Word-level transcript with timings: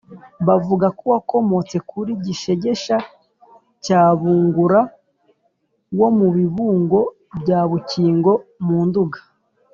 bavuga 0.47 0.87
ko 0.97 1.03
wakomotse 1.13 1.75
kuri 1.89 2.11
gishegesha 2.25 2.95
cya 3.83 4.01
bungura 4.19 4.81
wo 5.99 6.09
mu 6.17 6.27
bibungo 6.35 6.99
bya 7.41 7.59
mukingo 7.71 8.31
mu 8.65 8.79
nduga, 8.87 9.19